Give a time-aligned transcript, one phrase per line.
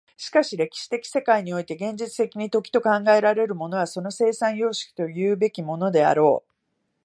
[0.17, 6.51] しかし歴史的世界において現実的に時と考えられるものはその生産様式というべきものであろう。